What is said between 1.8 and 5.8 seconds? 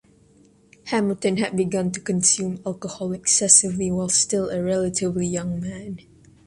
to consume alcohol excessively while still a relatively young